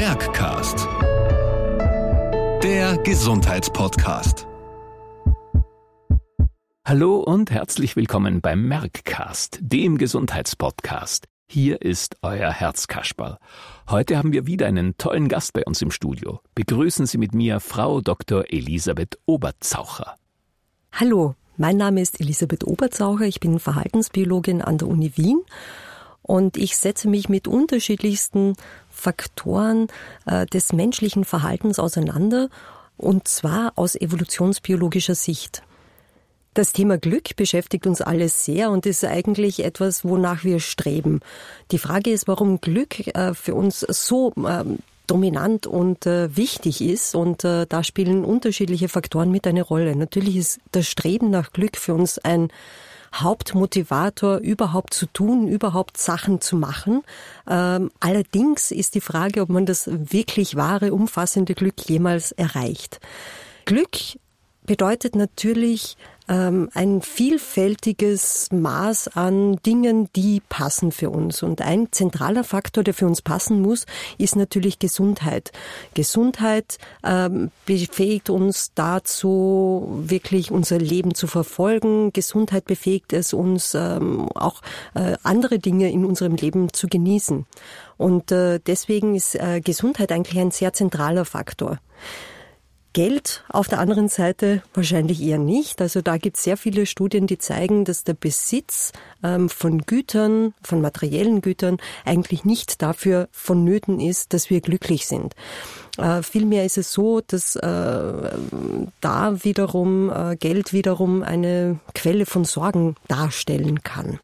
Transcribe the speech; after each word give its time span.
Merckcast. 0.00 0.86
Der 2.62 2.98
Gesundheitspodcast. 2.98 4.46
Hallo 6.84 7.16
und 7.16 7.50
herzlich 7.50 7.96
willkommen 7.96 8.40
beim 8.40 8.68
Merckcast, 8.68 9.58
dem 9.60 9.98
Gesundheitspodcast. 9.98 11.26
Hier 11.48 11.82
ist 11.82 12.14
euer 12.22 12.52
Herzkasperl. 12.52 13.38
Heute 13.90 14.16
haben 14.16 14.32
wir 14.32 14.46
wieder 14.46 14.68
einen 14.68 14.96
tollen 14.98 15.26
Gast 15.26 15.52
bei 15.52 15.64
uns 15.64 15.82
im 15.82 15.90
Studio. 15.90 16.42
Begrüßen 16.54 17.06
Sie 17.06 17.18
mit 17.18 17.34
mir 17.34 17.58
Frau 17.58 18.00
Dr. 18.00 18.44
Elisabeth 18.52 19.18
Oberzaucher. 19.26 20.14
Hallo, 20.92 21.34
mein 21.56 21.76
Name 21.76 22.02
ist 22.02 22.20
Elisabeth 22.20 22.62
Oberzaucher. 22.62 23.24
Ich 23.24 23.40
bin 23.40 23.58
Verhaltensbiologin 23.58 24.62
an 24.62 24.78
der 24.78 24.86
Uni 24.86 25.10
Wien 25.16 25.42
und 26.28 26.58
ich 26.58 26.76
setze 26.76 27.08
mich 27.08 27.30
mit 27.30 27.48
unterschiedlichsten 27.48 28.52
Faktoren 28.98 29.86
äh, 30.26 30.44
des 30.46 30.72
menschlichen 30.72 31.24
Verhaltens 31.24 31.78
auseinander 31.78 32.48
und 32.96 33.28
zwar 33.28 33.72
aus 33.76 33.94
evolutionsbiologischer 33.94 35.14
Sicht. 35.14 35.62
Das 36.54 36.72
Thema 36.72 36.98
Glück 36.98 37.36
beschäftigt 37.36 37.86
uns 37.86 38.00
alle 38.00 38.28
sehr 38.28 38.70
und 38.70 38.84
ist 38.84 39.04
eigentlich 39.04 39.64
etwas, 39.64 40.04
wonach 40.04 40.42
wir 40.42 40.58
streben. 40.58 41.20
Die 41.70 41.78
Frage 41.78 42.10
ist, 42.10 42.26
warum 42.26 42.60
Glück 42.60 43.06
äh, 43.14 43.34
für 43.34 43.54
uns 43.54 43.80
so 43.80 44.32
ähm, 44.36 44.78
dominant 45.06 45.66
und 45.66 46.06
äh, 46.06 46.36
wichtig 46.36 46.80
ist. 46.80 47.14
Und 47.14 47.44
äh, 47.44 47.66
da 47.68 47.84
spielen 47.84 48.24
unterschiedliche 48.24 48.88
Faktoren 48.88 49.30
mit 49.30 49.46
eine 49.46 49.62
Rolle. 49.62 49.94
Natürlich 49.94 50.36
ist 50.36 50.60
das 50.72 50.86
Streben 50.86 51.30
nach 51.30 51.52
Glück 51.52 51.76
für 51.76 51.94
uns 51.94 52.18
ein 52.18 52.50
Hauptmotivator, 53.14 54.38
überhaupt 54.38 54.94
zu 54.94 55.06
tun, 55.06 55.48
überhaupt 55.48 55.96
Sachen 55.96 56.40
zu 56.40 56.56
machen. 56.56 57.02
Ähm, 57.48 57.90
allerdings 58.00 58.70
ist 58.70 58.94
die 58.94 59.00
Frage, 59.00 59.42
ob 59.42 59.48
man 59.48 59.66
das 59.66 59.88
wirklich 59.88 60.56
wahre, 60.56 60.92
umfassende 60.92 61.54
Glück 61.54 61.88
jemals 61.88 62.32
erreicht. 62.32 63.00
Glück 63.64 63.96
bedeutet 64.64 65.14
natürlich 65.14 65.96
ähm, 66.28 66.68
ein 66.74 67.02
vielfältiges 67.02 68.48
Maß 68.52 69.08
an 69.16 69.56
Dingen, 69.64 70.08
die 70.14 70.42
passen 70.48 70.92
für 70.92 71.10
uns. 71.10 71.42
Und 71.42 71.62
ein 71.62 71.88
zentraler 71.90 72.44
Faktor, 72.44 72.84
der 72.84 72.94
für 72.94 73.06
uns 73.06 73.22
passen 73.22 73.60
muss, 73.62 73.86
ist 74.18 74.36
natürlich 74.36 74.78
Gesundheit. 74.78 75.52
Gesundheit 75.94 76.78
ähm, 77.04 77.50
befähigt 77.66 78.30
uns 78.30 78.72
dazu, 78.74 79.88
wirklich 80.02 80.50
unser 80.50 80.78
Leben 80.78 81.14
zu 81.14 81.26
verfolgen. 81.26 82.12
Gesundheit 82.12 82.64
befähigt 82.64 83.12
es 83.12 83.32
uns, 83.32 83.74
ähm, 83.74 84.28
auch 84.34 84.62
äh, 84.94 85.16
andere 85.22 85.58
Dinge 85.58 85.90
in 85.90 86.04
unserem 86.04 86.36
Leben 86.36 86.72
zu 86.72 86.86
genießen. 86.86 87.46
Und 87.96 88.30
äh, 88.32 88.60
deswegen 88.60 89.14
ist 89.14 89.34
äh, 89.34 89.60
Gesundheit 89.60 90.12
eigentlich 90.12 90.38
ein 90.38 90.50
sehr 90.50 90.72
zentraler 90.72 91.24
Faktor. 91.24 91.78
Geld 92.92 93.44
auf 93.48 93.68
der 93.68 93.78
anderen 93.78 94.08
Seite 94.08 94.62
wahrscheinlich 94.74 95.22
eher 95.22 95.38
nicht. 95.38 95.80
Also 95.80 96.02
da 96.02 96.16
gibt 96.16 96.36
es 96.36 96.44
sehr 96.44 96.56
viele 96.56 96.86
Studien, 96.86 97.26
die 97.26 97.38
zeigen, 97.38 97.84
dass 97.84 98.04
der 98.04 98.14
Besitz 98.14 98.92
ähm, 99.22 99.48
von 99.48 99.82
Gütern, 99.82 100.54
von 100.62 100.80
materiellen 100.80 101.40
Gütern 101.40 101.78
eigentlich 102.04 102.44
nicht 102.44 102.82
dafür 102.82 103.28
vonnöten 103.30 104.00
ist, 104.00 104.32
dass 104.32 104.50
wir 104.50 104.60
glücklich 104.60 105.06
sind. 105.06 105.34
Äh, 105.98 106.22
vielmehr 106.22 106.64
ist 106.64 106.78
es 106.78 106.92
so, 106.92 107.20
dass 107.20 107.56
äh, 107.56 107.60
da 109.00 109.44
wiederum 109.44 110.10
äh, 110.10 110.36
Geld 110.36 110.72
wiederum 110.72 111.22
eine 111.22 111.80
Quelle 111.94 112.26
von 112.26 112.44
Sorgen 112.44 112.96
darstellen 113.08 113.82
kann. 113.82 114.18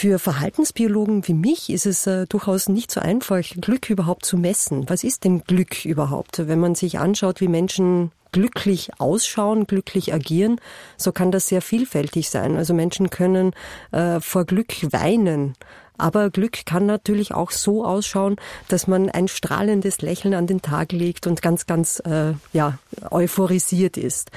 Für 0.00 0.20
Verhaltensbiologen 0.20 1.26
wie 1.26 1.34
mich 1.34 1.70
ist 1.70 1.84
es 1.84 2.06
äh, 2.06 2.26
durchaus 2.28 2.68
nicht 2.68 2.92
so 2.92 3.00
einfach, 3.00 3.42
Glück 3.60 3.90
überhaupt 3.90 4.24
zu 4.24 4.36
messen. 4.36 4.88
Was 4.88 5.02
ist 5.02 5.24
denn 5.24 5.42
Glück 5.42 5.84
überhaupt? 5.84 6.46
Wenn 6.46 6.60
man 6.60 6.76
sich 6.76 7.00
anschaut, 7.00 7.40
wie 7.40 7.48
Menschen 7.48 8.12
glücklich 8.30 8.90
ausschauen, 8.98 9.66
glücklich 9.66 10.14
agieren, 10.14 10.60
so 10.96 11.10
kann 11.10 11.32
das 11.32 11.48
sehr 11.48 11.62
vielfältig 11.62 12.30
sein. 12.30 12.54
Also 12.56 12.74
Menschen 12.74 13.10
können 13.10 13.54
äh, 13.90 14.20
vor 14.20 14.44
Glück 14.44 14.72
weinen. 14.92 15.54
Aber 15.96 16.30
Glück 16.30 16.64
kann 16.64 16.86
natürlich 16.86 17.34
auch 17.34 17.50
so 17.50 17.84
ausschauen, 17.84 18.36
dass 18.68 18.86
man 18.86 19.10
ein 19.10 19.26
strahlendes 19.26 20.00
Lächeln 20.00 20.34
an 20.34 20.46
den 20.46 20.62
Tag 20.62 20.92
legt 20.92 21.26
und 21.26 21.42
ganz, 21.42 21.66
ganz 21.66 21.98
äh, 22.04 22.34
ja, 22.52 22.78
euphorisiert 23.10 23.96
ist. 23.96 24.30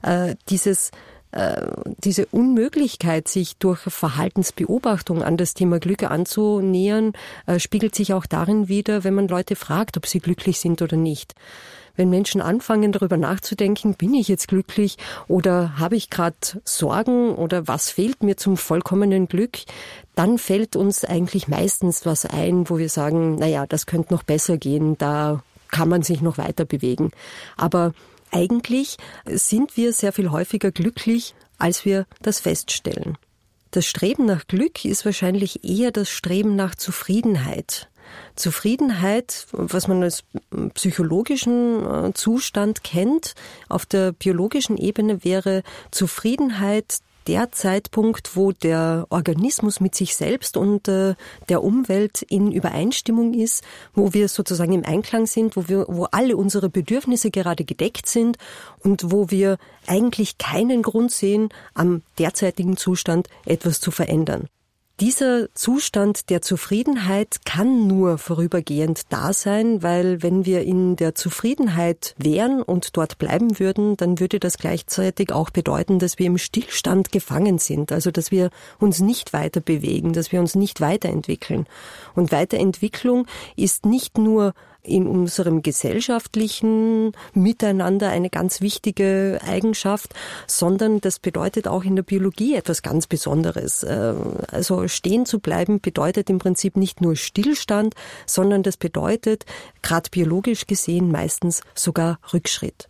Äh, 0.00 0.36
dieses 0.48 0.90
diese 2.04 2.26
Unmöglichkeit, 2.26 3.26
sich 3.26 3.56
durch 3.56 3.80
Verhaltensbeobachtung 3.80 5.22
an 5.22 5.36
das 5.36 5.54
Thema 5.54 5.78
Glück 5.78 6.02
anzunähern, 6.02 7.12
äh, 7.46 7.58
spiegelt 7.58 7.94
sich 7.94 8.12
auch 8.12 8.26
darin 8.26 8.68
wider, 8.68 9.04
wenn 9.04 9.14
man 9.14 9.28
Leute 9.28 9.56
fragt, 9.56 9.96
ob 9.96 10.06
sie 10.06 10.20
glücklich 10.20 10.60
sind 10.60 10.82
oder 10.82 10.96
nicht. 10.96 11.34
Wenn 11.94 12.08
Menschen 12.08 12.40
anfangen, 12.40 12.92
darüber 12.92 13.18
nachzudenken, 13.18 13.94
bin 13.94 14.14
ich 14.14 14.28
jetzt 14.28 14.48
glücklich 14.48 14.96
oder 15.28 15.78
habe 15.78 15.96
ich 15.96 16.08
gerade 16.08 16.36
Sorgen 16.64 17.34
oder 17.34 17.68
was 17.68 17.90
fehlt 17.90 18.22
mir 18.22 18.36
zum 18.36 18.56
vollkommenen 18.56 19.28
Glück, 19.28 19.58
dann 20.14 20.38
fällt 20.38 20.74
uns 20.74 21.04
eigentlich 21.04 21.48
meistens 21.48 22.06
was 22.06 22.24
ein, 22.24 22.68
wo 22.70 22.78
wir 22.78 22.88
sagen, 22.88 23.36
naja, 23.36 23.66
das 23.66 23.86
könnte 23.86 24.14
noch 24.14 24.22
besser 24.22 24.56
gehen, 24.56 24.96
da 24.96 25.42
kann 25.70 25.88
man 25.88 26.02
sich 26.02 26.22
noch 26.22 26.38
weiter 26.38 26.64
bewegen. 26.64 27.10
Aber 27.56 27.92
eigentlich 28.32 28.96
sind 29.26 29.76
wir 29.76 29.92
sehr 29.92 30.12
viel 30.12 30.30
häufiger 30.30 30.72
glücklich, 30.72 31.34
als 31.58 31.84
wir 31.84 32.06
das 32.22 32.40
feststellen. 32.40 33.16
Das 33.70 33.86
Streben 33.86 34.26
nach 34.26 34.46
Glück 34.48 34.84
ist 34.84 35.04
wahrscheinlich 35.04 35.64
eher 35.64 35.92
das 35.92 36.10
Streben 36.10 36.56
nach 36.56 36.74
Zufriedenheit. 36.74 37.88
Zufriedenheit, 38.36 39.46
was 39.52 39.88
man 39.88 40.02
als 40.02 40.24
psychologischen 40.74 41.86
äh, 41.86 42.12
Zustand 42.12 42.84
kennt, 42.84 43.34
auf 43.68 43.86
der 43.86 44.12
biologischen 44.12 44.76
Ebene 44.76 45.24
wäre 45.24 45.62
Zufriedenheit 45.90 46.98
der 47.26 47.52
Zeitpunkt, 47.52 48.36
wo 48.36 48.52
der 48.52 49.06
Organismus 49.10 49.80
mit 49.80 49.94
sich 49.94 50.14
selbst 50.16 50.56
und 50.56 50.88
äh, 50.88 51.14
der 51.48 51.62
Umwelt 51.62 52.22
in 52.22 52.52
Übereinstimmung 52.52 53.34
ist, 53.34 53.64
wo 53.94 54.12
wir 54.12 54.28
sozusagen 54.28 54.72
im 54.72 54.84
Einklang 54.84 55.26
sind, 55.26 55.56
wo 55.56 55.68
wir, 55.68 55.86
wo 55.88 56.04
alle 56.04 56.36
unsere 56.36 56.68
Bedürfnisse 56.68 57.30
gerade 57.30 57.64
gedeckt 57.64 58.06
sind 58.06 58.38
und 58.80 59.10
wo 59.12 59.30
wir 59.30 59.58
eigentlich 59.86 60.38
keinen 60.38 60.82
Grund 60.82 61.12
sehen, 61.12 61.48
am 61.74 62.02
derzeitigen 62.18 62.76
Zustand 62.76 63.28
etwas 63.46 63.80
zu 63.80 63.90
verändern. 63.90 64.48
Dieser 65.02 65.52
Zustand 65.52 66.30
der 66.30 66.42
Zufriedenheit 66.42 67.44
kann 67.44 67.88
nur 67.88 68.18
vorübergehend 68.18 69.00
da 69.08 69.32
sein, 69.32 69.82
weil 69.82 70.22
wenn 70.22 70.46
wir 70.46 70.62
in 70.62 70.94
der 70.94 71.16
Zufriedenheit 71.16 72.14
wären 72.18 72.62
und 72.62 72.96
dort 72.96 73.18
bleiben 73.18 73.58
würden, 73.58 73.96
dann 73.96 74.20
würde 74.20 74.38
das 74.38 74.58
gleichzeitig 74.58 75.32
auch 75.32 75.50
bedeuten, 75.50 75.98
dass 75.98 76.20
wir 76.20 76.26
im 76.26 76.38
Stillstand 76.38 77.10
gefangen 77.10 77.58
sind, 77.58 77.90
also 77.90 78.12
dass 78.12 78.30
wir 78.30 78.50
uns 78.78 79.00
nicht 79.00 79.32
weiter 79.32 79.60
bewegen, 79.60 80.12
dass 80.12 80.30
wir 80.30 80.38
uns 80.38 80.54
nicht 80.54 80.80
weiterentwickeln. 80.80 81.66
Und 82.14 82.30
Weiterentwicklung 82.30 83.26
ist 83.56 83.84
nicht 83.84 84.18
nur 84.18 84.54
in 84.82 85.06
unserem 85.06 85.62
gesellschaftlichen 85.62 87.12
Miteinander 87.34 88.08
eine 88.08 88.30
ganz 88.30 88.60
wichtige 88.60 89.38
Eigenschaft, 89.46 90.14
sondern 90.46 91.00
das 91.00 91.20
bedeutet 91.20 91.68
auch 91.68 91.84
in 91.84 91.94
der 91.94 92.02
Biologie 92.02 92.56
etwas 92.56 92.82
ganz 92.82 93.06
Besonderes. 93.06 93.84
Äh, 93.84 94.14
also 94.50 94.88
stehen 94.88 95.24
zu 95.24 95.38
bleiben 95.38 95.80
bedeutet 95.80 96.28
im 96.30 96.38
Prinzip 96.38 96.76
nicht 96.76 97.00
nur 97.00 97.14
Stillstand, 97.16 97.94
sondern 98.26 98.62
das 98.62 98.76
bedeutet, 98.76 99.44
gerade 99.82 100.10
biologisch 100.10 100.66
gesehen, 100.66 101.12
meistens 101.12 101.62
sogar 101.74 102.18
Rückschritt. 102.32 102.88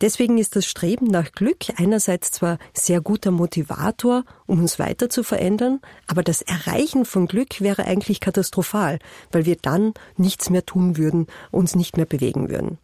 Deswegen 0.00 0.38
ist 0.38 0.56
das 0.56 0.64
Streben 0.66 1.06
nach 1.06 1.32
Glück 1.32 1.58
einerseits 1.76 2.30
zwar 2.30 2.58
sehr 2.72 3.00
guter 3.00 3.30
Motivator, 3.30 4.24
um 4.46 4.60
uns 4.60 4.78
weiter 4.78 5.10
zu 5.10 5.22
verändern, 5.22 5.80
aber 6.06 6.22
das 6.22 6.42
Erreichen 6.42 7.04
von 7.04 7.26
Glück 7.26 7.60
wäre 7.60 7.84
eigentlich 7.84 8.20
katastrophal, 8.20 8.98
weil 9.30 9.44
wir 9.44 9.56
dann 9.56 9.92
nichts 10.16 10.48
mehr 10.48 10.64
tun 10.64 10.96
würden, 10.96 11.26
uns 11.50 11.74
nicht 11.74 11.96
mehr 11.96 12.06
bewegen 12.06 12.48
würden. 12.48 12.78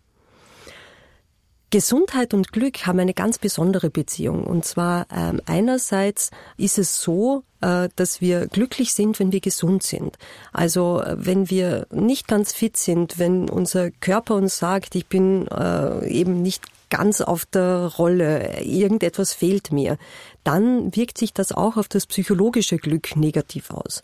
Gesundheit 1.70 2.32
und 2.32 2.52
Glück 2.52 2.86
haben 2.86 3.00
eine 3.00 3.12
ganz 3.12 3.38
besondere 3.38 3.90
Beziehung. 3.90 4.44
Und 4.44 4.64
zwar 4.64 5.06
ähm, 5.10 5.42
einerseits 5.46 6.30
ist 6.56 6.78
es 6.78 7.02
so, 7.02 7.42
äh, 7.60 7.88
dass 7.96 8.20
wir 8.20 8.46
glücklich 8.46 8.94
sind, 8.94 9.18
wenn 9.18 9.32
wir 9.32 9.40
gesund 9.40 9.82
sind. 9.82 10.16
Also 10.52 11.02
äh, 11.02 11.16
wenn 11.18 11.50
wir 11.50 11.88
nicht 11.90 12.28
ganz 12.28 12.52
fit 12.52 12.76
sind, 12.76 13.18
wenn 13.18 13.50
unser 13.50 13.90
Körper 13.90 14.36
uns 14.36 14.58
sagt, 14.58 14.94
ich 14.94 15.06
bin 15.06 15.48
äh, 15.48 16.08
eben 16.08 16.40
nicht 16.40 16.62
ganz 16.90 17.20
auf 17.20 17.44
der 17.46 17.92
Rolle, 17.98 18.62
irgendetwas 18.62 19.32
fehlt 19.32 19.72
mir, 19.72 19.98
dann 20.44 20.94
wirkt 20.94 21.18
sich 21.18 21.32
das 21.32 21.52
auch 21.52 21.76
auf 21.76 21.88
das 21.88 22.06
psychologische 22.06 22.78
Glück 22.78 23.16
negativ 23.16 23.70
aus. 23.70 24.02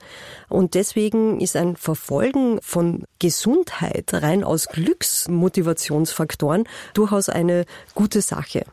Und 0.49 0.75
deswegen 0.75 1.41
ist 1.41 1.57
ein 1.57 1.77
Verfolgen 1.77 2.59
von 2.63 3.05
Gesundheit 3.19 4.13
rein 4.13 4.43
aus 4.45 4.67
Glücksmotivationsfaktoren 4.67 6.65
durchaus 6.95 7.29
eine 7.29 7.65
gute 7.95 8.23
Sache. 8.23 8.65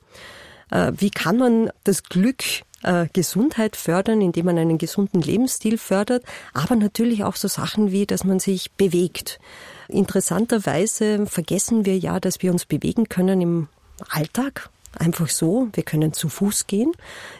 Äh, 0.72 0.94
wie 0.96 1.12
kann 1.12 1.38
man 1.38 1.70
das 1.84 2.04
Glück 2.04 2.44
äh, 2.84 3.08
Gesundheit 3.14 3.76
fördern, 3.76 4.22
indem 4.22 4.46
man 4.46 4.58
einen 4.58 4.78
gesunden 4.78 5.22
Lebensstil 5.22 5.78
fördert, 5.78 6.24
aber 6.54 6.76
natürlich 6.76 7.24
auch 7.24 7.36
so 7.36 7.48
Sachen 7.48 7.92
wie, 7.92 8.06
dass 8.06 8.24
man 8.24 8.40
sich 8.40 8.72
bewegt. 8.72 9.40
Interessanterweise 9.88 11.26
vergessen 11.26 11.86
wir 11.86 11.98
ja, 11.98 12.20
dass 12.20 12.42
wir 12.42 12.52
uns 12.52 12.66
bewegen 12.66 13.10
können 13.10 13.42
im 13.42 13.68
Alltag. 14.10 14.70
Einfach 14.98 15.30
so, 15.30 15.70
wir 15.74 15.84
können 15.84 16.14
zu 16.14 16.30
Fuß 16.30 16.66
gehen. 16.66 16.92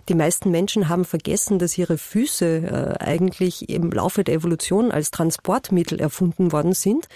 Die 0.08 0.14
meisten 0.14 0.52
Menschen 0.52 0.88
haben 0.88 1.04
vergessen, 1.04 1.58
dass 1.58 1.80
ihre 1.80 1.98
Füße 1.98 2.46
äh, 2.46 3.04
eigentlich 3.04 3.70
im 3.70 3.92
Laufe 3.92 4.24
der 4.24 4.36
Evolution 4.36 4.92
als 4.92 5.10
Transportmittel 5.10 6.00
erfunden 6.00 6.52
worden 6.52 6.74
sind 6.74 7.08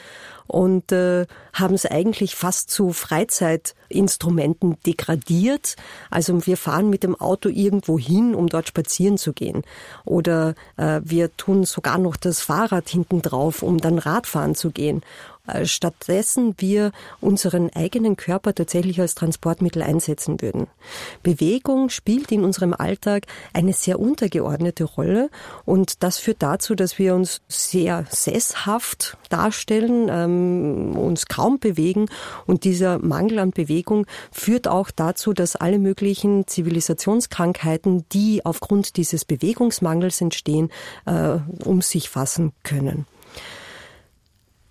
und 0.48 0.92
äh, 0.92 1.28
haben 1.54 1.75
es 1.75 1.86
eigentlich 1.86 2.36
fast 2.36 2.72
zu 2.72 2.94
Freizeitinstrumenten 2.94 4.78
degradiert. 4.86 5.75
Also 6.10 6.46
wir 6.48 6.57
fahren 6.57 6.89
mit 6.89 7.04
dem 7.04 7.16
Auto 7.16 7.48
irgendwo 7.48 8.00
hin, 8.00 8.34
um 8.34 8.48
dort 8.48 8.68
spazieren 8.68 9.19
zu 9.19 9.34
gehen. 9.34 9.62
Oder 10.04 10.56
äh, 10.78 11.01
wir 11.04 11.36
tun 11.38 11.63
sogar 11.63 12.00
noch 12.00 12.18
das 12.18 12.42
Fahrrad 12.42 12.89
hinten 12.89 13.22
drauf, 13.22 13.62
um 13.62 13.80
dann 13.80 14.00
Radfahren 14.00 14.56
zu 14.56 14.72
gehen. 14.72 15.01
Äh, 15.45 15.66
stattdessen 15.66 16.56
wir 16.60 16.94
unseren 17.19 17.69
eigenen 17.75 18.16
Körper 18.16 18.56
tatsächlich 18.56 19.01
als 19.01 19.13
Transportmittel 19.13 19.81
einsetzen 19.81 20.42
würden. 20.42 20.68
Bewegung 21.22 21.90
spielt 21.90 22.31
in 22.31 22.45
unserem 22.45 22.74
Alltag 22.74 23.25
eine 23.51 23.74
sehr 23.74 24.00
untergeordnete 24.00 24.86
Rolle 24.86 25.30
und 25.66 26.01
das 26.01 26.18
führt 26.18 26.42
dazu, 26.42 26.75
dass 26.75 26.98
wir 26.98 27.13
uns 27.13 27.42
sehr 27.50 28.06
sesshaft 28.10 29.18
darstellen, 29.28 30.07
ähm, 30.10 30.95
uns 30.95 31.25
kaum 31.25 31.60
bewegen 31.60 32.06
und 32.46 32.63
dieser 32.63 33.00
Mangel 33.00 33.39
an 33.39 33.51
Bewegung 33.51 34.06
führt 34.31 34.69
auch 34.69 34.92
dazu, 34.92 35.34
dass 35.34 35.57
alle 35.57 35.78
möglichen 35.78 36.48
Zivilisationskrankheiten, 36.48 38.06
die 38.13 38.46
aufgrund 38.46 38.96
dieses 38.96 39.25
Bewegungsmangels 39.25 40.22
entstehen, 40.22 40.72
äh, 41.06 41.39
um 41.66 41.81
sich 41.81 42.10
fassen 42.10 42.54
können. 42.63 43.06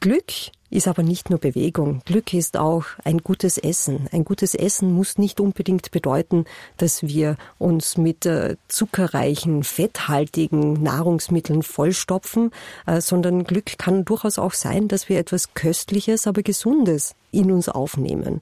Glück 0.03 0.33
ist 0.69 0.89
aber 0.89 1.05
nicht 1.05 1.31
nur 1.31 1.39
Bewegung. 1.39 2.03
Glück 2.05 2.35
ist 2.35 2.57
auch 2.57 2.87
ein 3.05 3.19
gutes 3.19 3.57
Essen. 3.57 4.09
Ein 4.11 4.25
gutes 4.25 4.57
Essen 4.57 4.91
muss 4.91 5.17
nicht 5.17 5.39
unbedingt 5.39 5.93
bedeuten, 5.93 6.45
dass 6.77 7.05
wir 7.05 7.37
uns 7.59 7.97
mit 7.97 8.27
äh, 8.27 8.57
zuckerreichen, 8.67 9.63
fetthaltigen 9.63 10.83
Nahrungsmitteln 10.83 11.63
vollstopfen, 11.63 12.51
äh, 12.85 13.01
sondern 13.01 13.45
Glück 13.45 13.79
kann 13.79 14.05
durchaus 14.05 14.41
auch 14.41 14.55
sein, 14.55 14.89
dass 14.89 15.09
wir 15.09 15.21
etwas 15.21 15.55
Köstliches, 15.55 16.27
aber 16.27 16.43
Gesundes 16.43 17.15
in 17.31 17.53
uns 17.53 17.69
aufnehmen. 17.69 18.41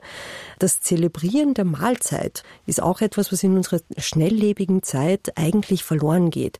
Das 0.59 0.81
Zelebrieren 0.81 1.53
der 1.53 1.67
Mahlzeit 1.67 2.43
ist 2.65 2.83
auch 2.83 3.03
etwas, 3.03 3.33
was 3.33 3.43
in 3.43 3.55
unserer 3.55 3.81
schnelllebigen 3.99 4.83
Zeit 4.83 5.37
eigentlich 5.37 5.85
verloren 5.85 6.31
geht. 6.31 6.59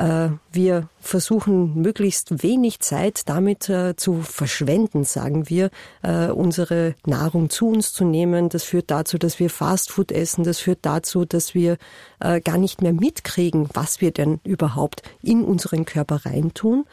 Äh, 0.00 0.30
wir 0.50 0.88
versuchen 0.98 1.74
möglichst 1.82 2.42
wenig 2.42 2.80
Zeit 2.80 3.28
damit 3.28 3.68
äh, 3.68 3.96
zu 3.96 4.22
verschwenden, 4.22 5.04
sagen 5.04 5.50
wir, 5.50 5.70
äh, 6.02 6.28
unsere 6.28 6.94
Nahrung 7.04 7.50
zu 7.50 7.68
uns 7.68 7.92
zu 7.92 8.06
nehmen. 8.06 8.48
Das 8.48 8.64
führt 8.64 8.90
dazu, 8.90 9.18
dass 9.18 9.38
wir 9.38 9.50
Fastfood 9.50 10.10
essen. 10.10 10.42
Das 10.42 10.58
führt 10.58 10.78
dazu, 10.82 11.24
dass 11.26 11.54
wir 11.54 11.76
gar 12.20 12.58
nicht 12.58 12.82
mehr 12.82 12.92
mitkriegen, 12.92 13.68
was 13.72 14.00
wir 14.02 14.10
denn 14.10 14.40
überhaupt 14.44 15.02
in 15.22 15.42
unseren 15.42 15.86
Körper 15.86 16.26
reintun. 16.26 16.84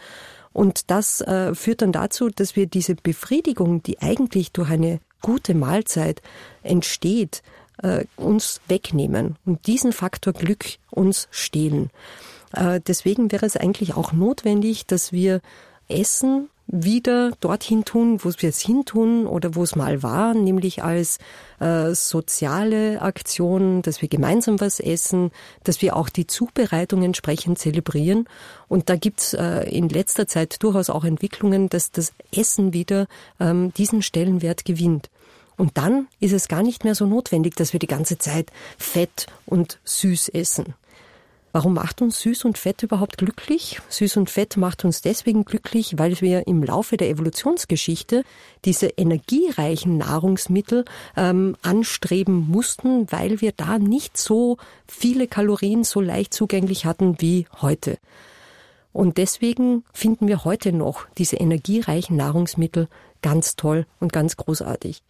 Und 0.53 0.89
das 0.89 1.23
führt 1.53 1.81
dann 1.81 1.91
dazu, 1.91 2.29
dass 2.29 2.55
wir 2.55 2.65
diese 2.65 2.95
Befriedigung, 2.95 3.83
die 3.83 3.99
eigentlich 3.99 4.53
durch 4.53 4.69
eine 4.69 5.01
gute 5.21 5.53
Mahlzeit 5.53 6.21
entsteht, 6.63 7.43
uns 8.15 8.61
wegnehmen 8.69 9.35
und 9.45 9.67
diesen 9.67 9.91
Faktor 9.91 10.31
Glück 10.31 10.65
uns 10.89 11.27
stehlen. 11.29 11.89
Äh, 12.53 12.81
deswegen 12.85 13.31
wäre 13.31 13.45
es 13.45 13.57
eigentlich 13.57 13.95
auch 13.95 14.13
notwendig, 14.13 14.85
dass 14.85 15.11
wir 15.11 15.41
Essen 15.87 16.49
wieder 16.67 17.31
dorthin 17.39 17.85
tun, 17.85 18.19
wo 18.23 18.31
wir 18.37 18.49
es 18.49 18.59
hintun 18.59 19.25
oder 19.25 19.55
wo 19.55 19.63
es 19.63 19.77
mal 19.77 20.03
war, 20.03 20.33
nämlich 20.33 20.83
als 20.83 21.17
äh, 21.59 21.93
soziale 21.93 23.01
Aktion, 23.01 23.81
dass 23.81 24.01
wir 24.01 24.09
gemeinsam 24.09 24.59
was 24.59 24.81
essen, 24.81 25.31
dass 25.63 25.81
wir 25.81 25.95
auch 25.95 26.09
die 26.09 26.27
Zubereitung 26.27 27.03
entsprechend 27.03 27.57
zelebrieren. 27.57 28.27
Und 28.67 28.89
da 28.89 28.97
gibt's 28.97 29.33
äh, 29.33 29.61
in 29.69 29.87
letzter 29.87 30.27
Zeit 30.27 30.61
durchaus 30.61 30.89
auch 30.89 31.05
Entwicklungen, 31.05 31.69
dass 31.69 31.91
das 31.91 32.11
Essen 32.35 32.73
wieder 32.73 33.07
ähm, 33.39 33.73
diesen 33.77 34.01
Stellenwert 34.01 34.65
gewinnt. 34.65 35.09
Und 35.55 35.77
dann 35.77 36.07
ist 36.19 36.33
es 36.33 36.49
gar 36.49 36.63
nicht 36.63 36.83
mehr 36.83 36.95
so 36.95 37.05
notwendig, 37.05 37.55
dass 37.55 37.71
wir 37.71 37.79
die 37.79 37.87
ganze 37.87 38.17
Zeit 38.17 38.51
fett 38.77 39.27
und 39.45 39.79
süß 39.85 40.29
essen. 40.29 40.75
Warum 41.57 41.73
macht 41.73 42.03
uns 42.03 42.19
Süß 42.19 42.45
und 42.45 42.55
Fett 42.55 42.83
überhaupt 42.83 43.17
glücklich? 43.17 43.81
Süß 43.89 44.17
und 44.17 44.29
Fett 44.29 44.57
macht 44.57 44.85
uns 44.85 45.01
deswegen 45.01 45.43
glücklich, 45.43 45.97
weil 45.97 46.21
wir 46.21 46.45
im 46.45 46.61
Laufe 46.61 46.97
der 46.97 47.09
Evolutionsgeschichte 47.09 48.23
diese 48.63 48.89
energiereichen 48.89 49.97
Nahrungsmittel 49.97 50.85
ähm, 51.15 51.57
anstreben 51.63 52.47
mussten, 52.47 53.11
weil 53.11 53.41
wir 53.41 53.53
da 53.53 53.79
nicht 53.79 54.17
so 54.17 54.57
viele 54.87 55.25
Kalorien 55.25 55.83
so 55.83 55.99
leicht 55.99 56.31
zugänglich 56.35 56.85
hatten 56.85 57.15
wie 57.21 57.47
heute. 57.59 57.97
Und 58.93 59.17
deswegen 59.17 59.83
finden 59.93 60.27
wir 60.27 60.45
heute 60.45 60.71
noch 60.71 61.07
diese 61.17 61.37
energiereichen 61.37 62.15
Nahrungsmittel 62.15 62.87
ganz 63.23 63.55
toll 63.55 63.87
und 63.99 64.13
ganz 64.13 64.37
großartig. 64.37 65.01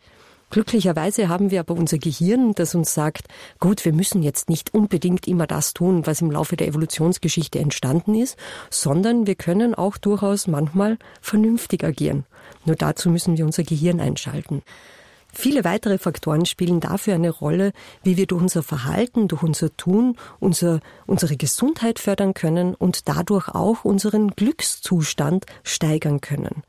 Glücklicherweise 0.50 1.28
haben 1.28 1.52
wir 1.52 1.60
aber 1.60 1.74
unser 1.74 1.98
Gehirn, 1.98 2.54
das 2.54 2.74
uns 2.74 2.94
sagt, 2.94 3.28
gut, 3.60 3.84
wir 3.84 3.92
müssen 3.92 4.24
jetzt 4.24 4.50
nicht 4.50 4.74
unbedingt 4.74 5.28
immer 5.28 5.46
das 5.46 5.74
tun, 5.74 6.08
was 6.08 6.22
im 6.22 6.32
Laufe 6.32 6.56
der 6.56 6.68
Evolutionsgeschichte 6.68 7.60
entstanden 7.60 8.16
ist, 8.16 8.38
sondern 8.70 9.28
wir 9.28 9.36
können 9.36 9.76
auch 9.76 9.98
durchaus 9.98 10.48
manchmal 10.48 10.98
vernünftig 11.22 11.84
agieren. 11.84 12.26
Nur 12.66 12.78
dazu 12.78 13.10
müssen 13.10 13.38
wir 13.38 13.46
unser 13.46 13.64
Gehirn 13.64 14.00
einschalten. 14.00 14.64
Viele 15.34 15.66
weitere 15.66 15.98
Faktoren 15.98 16.46
spielen 16.46 16.80
dafür 16.80 17.14
eine 17.14 17.30
Rolle, 17.30 17.74
wie 18.02 18.18
wir 18.18 18.26
durch 18.26 18.42
unser 18.42 18.64
Verhalten, 18.64 19.28
durch 19.28 19.44
unser 19.44 19.76
Tun 19.76 20.18
unser, 20.40 20.80
unsere 21.06 21.36
Gesundheit 21.36 22.00
fördern 22.00 22.34
können 22.34 22.74
und 22.74 23.08
dadurch 23.10 23.50
auch 23.50 23.86
unseren 23.86 24.30
Glückszustand 24.30 25.46
steigern 25.64 26.22
können. 26.22 26.64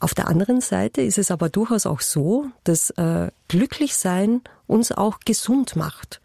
Auf 0.00 0.14
der 0.14 0.28
anderen 0.28 0.60
Seite 0.60 1.02
ist 1.02 1.18
es 1.18 1.30
aber 1.30 1.48
durchaus 1.48 1.84
auch 1.84 2.00
so, 2.00 2.46
dass 2.64 2.90
äh, 2.90 3.30
Glücklichsein 3.48 4.42
uns 4.66 4.92
auch 4.92 5.20
gesund 5.24 5.74
macht. 5.74 6.20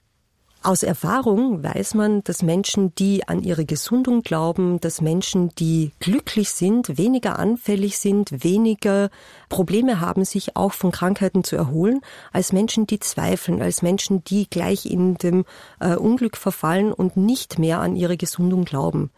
Aus 0.66 0.82
Erfahrung 0.82 1.62
weiß 1.62 1.94
man, 1.96 2.24
dass 2.24 2.42
Menschen, 2.42 2.96
die 2.96 3.28
an 3.28 3.44
ihre 3.44 3.66
Gesundung 3.66 4.22
glauben, 4.22 4.80
dass 4.80 5.02
Menschen, 5.02 5.50
die 5.56 5.92
glücklich 6.00 6.52
sind, 6.52 6.98
weniger 6.98 7.38
anfällig 7.38 7.98
sind, 7.98 8.46
weniger 8.46 9.10
Probleme 9.50 10.00
haben, 10.00 10.24
sich 10.24 10.56
auch 10.56 10.72
von 10.72 10.92
Krankheiten 10.92 11.44
zu 11.44 11.58
erholen, 11.58 12.00
als 12.32 12.54
Menschen, 12.54 12.88
die 12.88 13.00
zweifeln, 13.00 13.62
als 13.62 13.82
Menschen, 13.82 14.24
die 14.24 14.50
gleich 14.50 14.86
in 14.86 15.16
dem 15.16 15.44
äh, 15.82 15.96
Unglück 15.96 16.38
verfallen 16.38 16.94
und 16.94 17.18
nicht 17.18 17.60
mehr 17.60 17.82
an 17.82 17.98
ihre 17.98 18.16
Gesundung 18.16 18.64
glauben. 18.64 19.12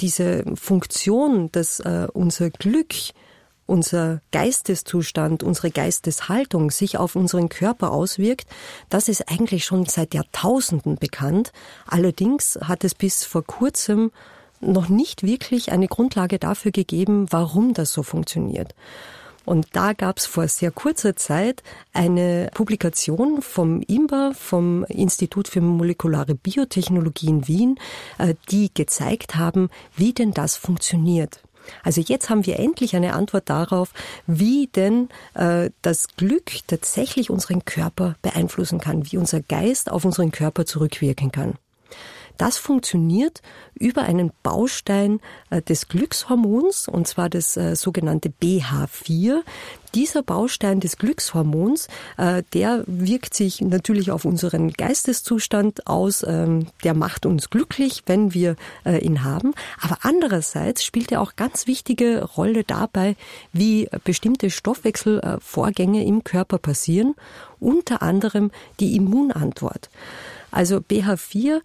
Diese 0.00 0.42
Funktion, 0.56 1.52
dass 1.52 1.78
äh, 1.78 2.08
unser 2.12 2.50
Glück 2.50 2.94
unser 3.66 4.20
Geisteszustand, 4.32 5.42
unsere 5.42 5.70
Geisteshaltung 5.70 6.70
sich 6.70 6.98
auf 6.98 7.16
unseren 7.16 7.48
Körper 7.48 7.92
auswirkt, 7.92 8.46
das 8.88 9.08
ist 9.08 9.28
eigentlich 9.28 9.64
schon 9.64 9.86
seit 9.86 10.14
Jahrtausenden 10.14 10.96
bekannt. 10.96 11.52
Allerdings 11.86 12.58
hat 12.62 12.84
es 12.84 12.94
bis 12.94 13.24
vor 13.24 13.44
kurzem 13.44 14.10
noch 14.60 14.88
nicht 14.88 15.22
wirklich 15.22 15.72
eine 15.72 15.88
Grundlage 15.88 16.38
dafür 16.38 16.70
gegeben, 16.70 17.26
warum 17.30 17.74
das 17.74 17.92
so 17.92 18.02
funktioniert. 18.02 18.74
Und 19.44 19.68
da 19.72 19.92
gab 19.92 20.18
es 20.18 20.26
vor 20.26 20.48
sehr 20.48 20.70
kurzer 20.70 21.16
Zeit 21.16 21.62
eine 21.92 22.50
Publikation 22.54 23.42
vom 23.42 23.82
IMBA, 23.82 24.32
vom 24.34 24.84
Institut 24.84 25.48
für 25.48 25.60
molekulare 25.60 26.34
Biotechnologie 26.34 27.28
in 27.28 27.46
Wien, 27.46 27.78
äh, 28.18 28.34
die 28.50 28.72
gezeigt 28.72 29.36
haben, 29.36 29.68
wie 29.96 30.14
denn 30.14 30.32
das 30.32 30.56
funktioniert. 30.56 31.42
Also 31.82 32.00
jetzt 32.00 32.30
haben 32.30 32.46
wir 32.46 32.58
endlich 32.58 32.96
eine 32.96 33.14
Antwort 33.14 33.48
darauf, 33.48 33.92
wie 34.26 34.68
denn 34.68 35.08
äh, 35.34 35.70
das 35.82 36.08
Glück 36.16 36.50
tatsächlich 36.66 37.30
unseren 37.30 37.64
Körper 37.64 38.16
beeinflussen 38.22 38.80
kann, 38.80 39.10
wie 39.10 39.16
unser 39.16 39.40
Geist 39.40 39.90
auf 39.90 40.04
unseren 40.04 40.30
Körper 40.30 40.66
zurückwirken 40.66 41.32
kann. 41.32 41.54
Das 42.36 42.58
funktioniert 42.58 43.42
über 43.74 44.02
einen 44.02 44.32
Baustein 44.42 45.20
äh, 45.50 45.62
des 45.62 45.88
Glückshormons, 45.88 46.88
und 46.88 47.06
zwar 47.06 47.28
das 47.28 47.56
äh, 47.56 47.76
sogenannte 47.76 48.28
BH4. 48.28 49.40
Dieser 49.94 50.22
Baustein 50.22 50.80
des 50.80 50.96
Glückshormons, 50.96 51.86
äh, 52.16 52.42
der 52.52 52.82
wirkt 52.88 53.34
sich 53.34 53.60
natürlich 53.60 54.10
auf 54.10 54.24
unseren 54.24 54.72
Geisteszustand 54.72 55.86
aus. 55.86 56.24
Ähm, 56.26 56.66
der 56.82 56.94
macht 56.94 57.24
uns 57.24 57.50
glücklich, 57.50 58.02
wenn 58.06 58.34
wir 58.34 58.56
ihn 58.84 59.24
haben. 59.24 59.54
Aber 59.80 59.98
andererseits 60.02 60.84
spielt 60.84 61.12
er 61.12 61.20
auch 61.20 61.36
ganz 61.36 61.66
wichtige 61.66 62.24
Rolle 62.24 62.64
dabei, 62.64 63.16
wie 63.52 63.88
bestimmte 64.04 64.50
Stoffwechselvorgänge 64.50 66.04
im 66.04 66.24
Körper 66.24 66.58
passieren. 66.58 67.14
Unter 67.60 68.02
anderem 68.02 68.50
die 68.80 68.96
Immunantwort. 68.96 69.90
Also 70.50 70.76
BH4 70.76 71.60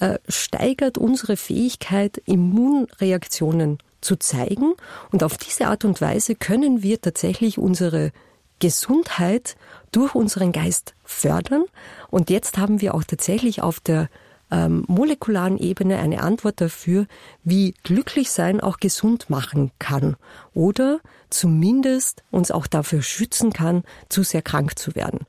äh, 0.00 0.18
steigert 0.28 0.98
unsere 0.98 1.36
Fähigkeit, 1.36 2.18
Immunreaktionen 2.26 3.78
zu 4.00 4.16
zeigen. 4.16 4.74
Und 5.12 5.22
auf 5.22 5.38
diese 5.38 5.66
Art 5.66 5.84
und 5.84 6.00
Weise 6.00 6.34
können 6.34 6.82
wir 6.82 7.00
tatsächlich 7.00 7.58
unsere 7.58 8.12
Gesundheit 8.58 9.56
durch 9.92 10.14
unseren 10.14 10.52
Geist 10.52 10.94
fördern. 11.04 11.64
Und 12.10 12.30
jetzt 12.30 12.58
haben 12.58 12.80
wir 12.80 12.94
auch 12.94 13.04
tatsächlich 13.04 13.62
auf 13.62 13.80
der 13.80 14.08
ähm, 14.50 14.84
molekularen 14.86 15.58
Ebene 15.58 15.98
eine 15.98 16.22
Antwort 16.22 16.60
dafür, 16.60 17.06
wie 17.42 17.74
glücklich 17.82 18.30
sein 18.30 18.60
auch 18.60 18.78
gesund 18.78 19.30
machen 19.30 19.72
kann 19.78 20.16
oder 20.52 21.00
zumindest 21.30 22.22
uns 22.30 22.50
auch 22.50 22.66
dafür 22.66 23.02
schützen 23.02 23.52
kann, 23.52 23.82
zu 24.08 24.22
sehr 24.22 24.42
krank 24.42 24.78
zu 24.78 24.94
werden. 24.94 25.20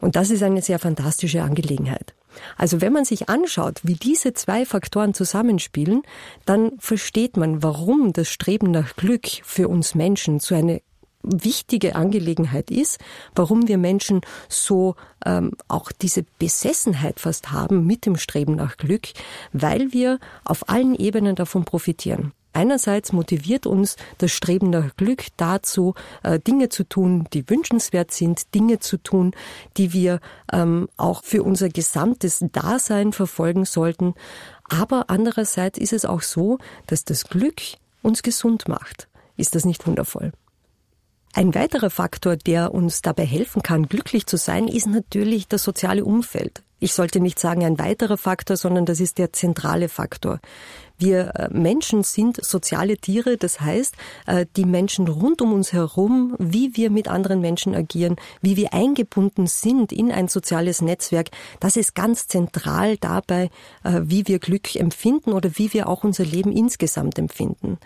Und 0.00 0.16
das 0.16 0.30
ist 0.30 0.42
eine 0.42 0.62
sehr 0.62 0.78
fantastische 0.78 1.42
Angelegenheit. 1.42 2.14
Also 2.56 2.80
wenn 2.80 2.92
man 2.92 3.04
sich 3.04 3.28
anschaut, 3.28 3.80
wie 3.82 3.94
diese 3.94 4.34
zwei 4.34 4.64
Faktoren 4.66 5.14
zusammenspielen, 5.14 6.02
dann 6.44 6.72
versteht 6.78 7.36
man, 7.36 7.62
warum 7.62 8.12
das 8.12 8.28
Streben 8.28 8.70
nach 8.70 8.96
Glück 8.96 9.26
für 9.42 9.68
uns 9.68 9.94
Menschen 9.94 10.40
so 10.40 10.54
eine 10.54 10.80
wichtige 11.24 11.96
Angelegenheit 11.96 12.70
ist, 12.70 12.98
warum 13.34 13.66
wir 13.66 13.78
Menschen 13.78 14.20
so 14.48 14.94
ähm, 15.24 15.52
auch 15.68 15.90
diese 15.90 16.24
Besessenheit 16.38 17.18
fast 17.18 17.50
haben 17.50 17.86
mit 17.86 18.06
dem 18.06 18.16
Streben 18.16 18.54
nach 18.54 18.76
Glück, 18.76 19.08
weil 19.52 19.92
wir 19.92 20.18
auf 20.44 20.68
allen 20.68 20.94
Ebenen 20.94 21.34
davon 21.34 21.64
profitieren. 21.64 22.32
Einerseits 22.54 23.12
motiviert 23.12 23.66
uns 23.66 23.96
das 24.18 24.30
Streben 24.30 24.70
nach 24.70 24.96
Glück 24.96 25.26
dazu, 25.36 25.94
äh, 26.22 26.38
Dinge 26.38 26.68
zu 26.68 26.84
tun, 26.84 27.26
die 27.32 27.50
wünschenswert 27.50 28.12
sind, 28.12 28.54
Dinge 28.54 28.78
zu 28.78 28.96
tun, 28.96 29.32
die 29.76 29.92
wir 29.92 30.20
ähm, 30.52 30.88
auch 30.96 31.24
für 31.24 31.42
unser 31.42 31.68
gesamtes 31.68 32.44
Dasein 32.52 33.12
verfolgen 33.12 33.64
sollten. 33.64 34.14
Aber 34.68 35.06
andererseits 35.08 35.78
ist 35.78 35.92
es 35.92 36.04
auch 36.04 36.22
so, 36.22 36.58
dass 36.86 37.04
das 37.04 37.24
Glück 37.24 37.60
uns 38.02 38.22
gesund 38.22 38.68
macht. 38.68 39.08
Ist 39.36 39.54
das 39.54 39.64
nicht 39.64 39.86
wundervoll? 39.86 40.32
Ein 41.32 41.54
weiterer 41.54 41.90
Faktor, 41.90 42.36
der 42.36 42.72
uns 42.72 43.02
dabei 43.02 43.26
helfen 43.26 43.62
kann, 43.62 43.88
glücklich 43.88 44.26
zu 44.26 44.36
sein, 44.36 44.68
ist 44.68 44.86
natürlich 44.86 45.48
das 45.48 45.64
soziale 45.64 46.04
Umfeld. 46.04 46.62
Ich 46.80 46.92
sollte 46.92 47.20
nicht 47.20 47.38
sagen 47.38 47.64
ein 47.64 47.78
weiterer 47.78 48.18
Faktor, 48.18 48.56
sondern 48.56 48.84
das 48.84 49.00
ist 49.00 49.18
der 49.18 49.32
zentrale 49.32 49.88
Faktor. 49.88 50.40
Wir 50.98 51.34
äh, 51.34 51.48
Menschen 51.50 52.04
sind 52.04 52.44
soziale 52.44 52.96
Tiere, 52.96 53.36
das 53.36 53.60
heißt, 53.60 53.94
äh, 54.26 54.46
die 54.56 54.64
Menschen 54.64 55.08
rund 55.08 55.42
um 55.42 55.52
uns 55.52 55.72
herum, 55.72 56.36
wie 56.38 56.76
wir 56.76 56.90
mit 56.90 57.08
anderen 57.08 57.40
Menschen 57.40 57.74
agieren, 57.74 58.16
wie 58.42 58.56
wir 58.56 58.72
eingebunden 58.72 59.46
sind 59.46 59.92
in 59.92 60.12
ein 60.12 60.28
soziales 60.28 60.82
Netzwerk, 60.82 61.30
das 61.58 61.76
ist 61.76 61.94
ganz 61.94 62.28
zentral 62.28 62.96
dabei, 62.96 63.50
äh, 63.82 64.00
wie 64.04 64.28
wir 64.28 64.38
Glück 64.38 64.76
empfinden 64.76 65.32
oder 65.32 65.50
wie 65.54 65.72
wir 65.72 65.88
auch 65.88 66.04
unser 66.04 66.24
Leben 66.24 66.52
insgesamt 66.52 67.18
empfinden. 67.18 67.78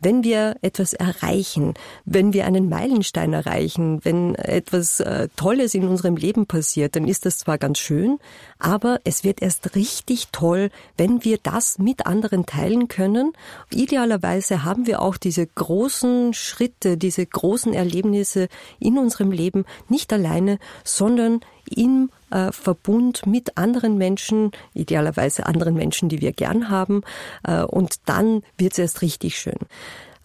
Wenn 0.00 0.22
wir 0.22 0.56
etwas 0.62 0.92
erreichen, 0.92 1.74
wenn 2.04 2.32
wir 2.32 2.46
einen 2.46 2.68
Meilenstein 2.68 3.32
erreichen, 3.32 4.04
wenn 4.04 4.34
etwas 4.36 5.00
äh, 5.00 5.28
Tolles 5.36 5.74
in 5.74 5.88
unserem 5.88 6.16
Leben 6.16 6.46
passiert, 6.46 6.96
dann 6.96 7.08
ist 7.08 7.26
das 7.26 7.38
zwar 7.38 7.58
ganz 7.58 7.78
schön, 7.78 8.18
aber 8.58 9.00
es 9.04 9.24
wird 9.24 9.42
erst 9.42 9.74
richtig 9.74 10.28
toll, 10.30 10.70
wenn 10.96 11.24
wir 11.24 11.38
das 11.42 11.78
mit 11.78 12.06
anderen 12.06 12.46
teilen 12.46 12.88
können. 12.88 13.32
Idealerweise 13.72 14.64
haben 14.64 14.86
wir 14.86 15.02
auch 15.02 15.16
diese 15.16 15.46
großen 15.46 16.32
Schritte, 16.34 16.96
diese 16.96 17.26
großen 17.26 17.74
Erlebnisse 17.74 18.48
in 18.78 18.98
unserem 18.98 19.32
Leben 19.32 19.64
nicht 19.88 20.12
alleine, 20.12 20.58
sondern 20.84 21.40
im 21.68 22.10
äh, 22.30 22.52
Verbund 22.52 23.26
mit 23.26 23.56
anderen 23.56 23.96
Menschen, 23.98 24.52
idealerweise 24.74 25.46
anderen 25.46 25.74
Menschen, 25.74 26.08
die 26.08 26.20
wir 26.20 26.32
gern 26.32 26.70
haben. 26.70 27.02
Äh, 27.44 27.62
und 27.62 27.96
dann 28.06 28.42
wird 28.56 28.72
es 28.72 28.78
erst 28.78 29.02
richtig 29.02 29.38
schön. 29.38 29.58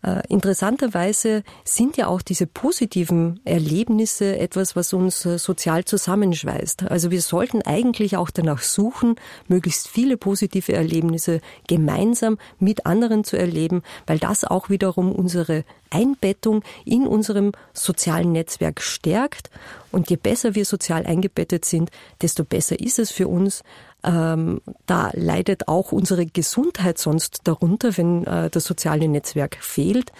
Äh, 0.03 0.21
interessanterweise 0.27 1.43
sind 1.63 1.95
ja 1.95 2.07
auch 2.07 2.21
diese 2.21 2.45
positiven 2.45 3.39
Erlebnisse 3.45 4.37
etwas, 4.37 4.75
was 4.75 4.91
uns 4.91 5.21
sozial 5.21 5.85
zusammenschweißt. 5.85 6.91
Also 6.91 7.09
wir 7.09 7.21
sollten 7.21 7.61
eigentlich 7.61 8.17
auch 8.17 8.29
danach 8.29 8.61
suchen, 8.61 9.15
möglichst 9.47 9.87
viele 9.87 10.17
positive 10.17 10.73
Erlebnisse 10.73 11.39
gemeinsam 11.67 12.37
mit 12.59 12.85
anderen 12.85 13.23
zu 13.23 13.37
erleben, 13.37 13.81
weil 14.05 14.19
das 14.19 14.43
auch 14.43 14.69
wiederum 14.69 15.13
unsere 15.13 15.63
Einbettung 15.93 16.63
in 16.85 17.07
unserem 17.07 17.51
sozialen 17.73 18.31
Netzwerk 18.31 18.81
stärkt. 18.81 19.49
Und 19.91 20.09
je 20.09 20.17
besser 20.17 20.55
wir 20.55 20.65
sozial 20.65 21.05
eingebettet 21.05 21.65
sind, 21.65 21.91
desto 22.21 22.43
besser 22.43 22.79
ist 22.79 22.99
es 22.99 23.11
für 23.11 23.27
uns, 23.27 23.63
ähm, 24.03 24.61
da 24.85 25.11
leidet 25.13 25.67
auch 25.67 25.91
unsere 25.91 26.25
Gesundheit 26.25 26.97
sonst 26.97 27.41
darunter, 27.45 27.95
wenn 27.97 28.25
äh, 28.25 28.49
das 28.49 28.65
soziale 28.65 29.07
Netzwerk 29.07 29.57
fehlt. 29.61 30.11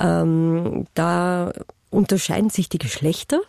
Ähm, 0.00 0.86
da 0.94 1.52
unterscheiden 1.90 2.50
sich 2.50 2.68
die 2.68 2.78
Geschlechter. 2.78 3.40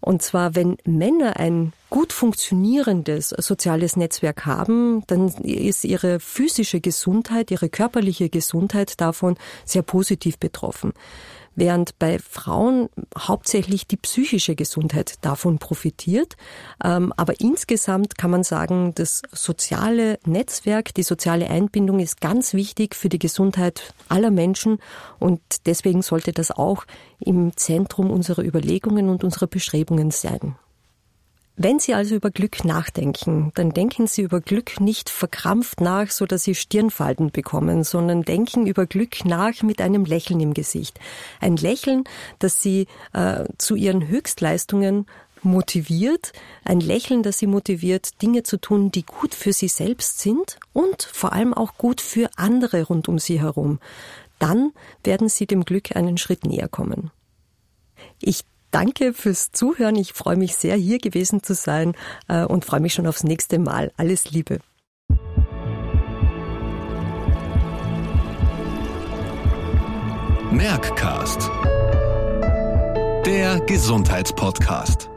Und 0.00 0.22
zwar, 0.22 0.54
wenn 0.54 0.76
Männer 0.84 1.36
ein 1.36 1.72
gut 1.90 2.12
funktionierendes 2.12 3.30
soziales 3.30 3.96
Netzwerk 3.96 4.46
haben, 4.46 5.02
dann 5.06 5.28
ist 5.28 5.84
ihre 5.84 6.20
physische 6.20 6.80
Gesundheit, 6.80 7.50
ihre 7.50 7.68
körperliche 7.68 8.28
Gesundheit 8.30 9.00
davon 9.00 9.36
sehr 9.64 9.82
positiv 9.82 10.38
betroffen 10.38 10.92
während 11.54 11.98
bei 11.98 12.18
Frauen 12.18 12.88
hauptsächlich 13.16 13.86
die 13.86 13.96
psychische 13.96 14.54
Gesundheit 14.54 15.14
davon 15.22 15.58
profitiert. 15.58 16.36
Ähm, 16.82 17.12
aber 17.16 17.40
insgesamt 17.40 18.16
kann 18.16 18.30
man 18.30 18.44
sagen, 18.44 18.92
das 18.94 19.22
soziale 19.32 20.18
Netzwerk, 20.24 20.94
die 20.94 21.02
soziale 21.02 21.48
Einbindung 21.48 22.00
ist 22.00 22.20
ganz 22.20 22.54
wichtig 22.54 22.94
für 22.94 23.08
die 23.08 23.18
Gesundheit 23.18 23.94
aller 24.08 24.30
Menschen 24.30 24.78
und 25.18 25.40
deswegen 25.66 26.02
sollte 26.02 26.32
das 26.32 26.50
auch 26.50 26.84
im 27.18 27.56
Zentrum 27.56 28.10
unserer 28.10 28.42
Überlegungen 28.42 29.08
und 29.08 29.24
unserer 29.24 29.46
Bestrebungen 29.46 30.10
sein. 30.10 30.56
Wenn 31.62 31.78
Sie 31.78 31.92
also 31.92 32.14
über 32.14 32.30
Glück 32.30 32.64
nachdenken, 32.64 33.52
dann 33.54 33.72
denken 33.74 34.06
Sie 34.06 34.22
über 34.22 34.40
Glück 34.40 34.80
nicht 34.80 35.10
verkrampft 35.10 35.82
nach, 35.82 36.10
so 36.10 36.24
dass 36.24 36.44
Sie 36.44 36.54
Stirnfalten 36.54 37.32
bekommen, 37.32 37.84
sondern 37.84 38.22
denken 38.22 38.66
über 38.66 38.86
Glück 38.86 39.26
nach 39.26 39.62
mit 39.62 39.82
einem 39.82 40.06
Lächeln 40.06 40.40
im 40.40 40.54
Gesicht. 40.54 40.98
Ein 41.38 41.58
Lächeln, 41.58 42.04
das 42.38 42.62
Sie 42.62 42.86
äh, 43.12 43.44
zu 43.58 43.74
Ihren 43.74 44.08
Höchstleistungen 44.08 45.04
motiviert, 45.42 46.32
ein 46.64 46.80
Lächeln, 46.80 47.22
das 47.22 47.38
sie 47.38 47.46
motiviert, 47.46 48.22
Dinge 48.22 48.42
zu 48.42 48.58
tun, 48.58 48.90
die 48.90 49.04
gut 49.04 49.34
für 49.34 49.52
sie 49.52 49.68
selbst 49.68 50.20
sind 50.20 50.58
und 50.72 51.02
vor 51.02 51.34
allem 51.34 51.52
auch 51.52 51.76
gut 51.76 52.00
für 52.00 52.30
andere 52.36 52.84
rund 52.84 53.06
um 53.06 53.18
sie 53.18 53.38
herum. 53.38 53.80
Dann 54.38 54.72
werden 55.04 55.28
sie 55.28 55.46
dem 55.46 55.66
Glück 55.66 55.94
einen 55.94 56.16
Schritt 56.16 56.44
näher 56.44 56.68
kommen. 56.68 57.10
Ich 58.20 58.44
Danke 58.70 59.12
fürs 59.12 59.52
Zuhören. 59.52 59.96
Ich 59.96 60.12
freue 60.12 60.36
mich 60.36 60.54
sehr, 60.56 60.76
hier 60.76 60.98
gewesen 60.98 61.42
zu 61.42 61.54
sein 61.54 61.94
äh, 62.28 62.44
und 62.44 62.64
freue 62.64 62.80
mich 62.80 62.94
schon 62.94 63.06
aufs 63.06 63.24
nächste 63.24 63.58
Mal. 63.58 63.92
Alles 63.96 64.30
Liebe. 64.30 64.60
Merckcast. 70.50 71.50
Der 73.26 73.60
Gesundheitspodcast. 73.66 75.09